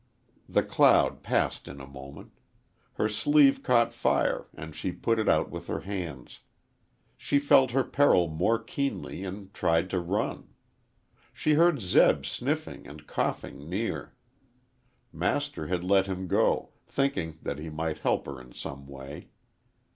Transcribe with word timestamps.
The 0.49 0.63
cloud 0.63 1.21
passed 1.21 1.67
in 1.67 1.79
a 1.79 1.85
moment. 1.85 2.31
Her 2.93 3.07
sleeve 3.07 3.61
caught 3.61 3.93
fire 3.93 4.47
and 4.55 4.73
she 4.73 4.91
put 4.91 5.19
it 5.19 5.29
out 5.29 5.51
with 5.51 5.67
her 5.67 5.81
hand. 5.81 6.39
She 7.15 7.37
felt 7.37 7.69
her 7.69 7.83
peril 7.83 8.27
more 8.27 8.57
keenly 8.57 9.23
and 9.23 9.53
tried 9.53 9.91
to 9.91 9.99
run. 9.99 10.55
She 11.31 11.53
heard 11.53 11.81
Zeb 11.81 12.25
sniffing 12.25 12.87
and 12.87 13.05
coughing 13.05 13.69
near. 13.69 14.15
Master 15.13 15.67
had 15.67 15.83
let 15.83 16.07
him 16.07 16.25
go, 16.25 16.71
thinking 16.87 17.37
that 17.43 17.59
he 17.59 17.69
might 17.69 17.99
help 17.99 18.25
her 18.25 18.41
in 18.41 18.53
some 18.53 18.87
way. 18.87 19.29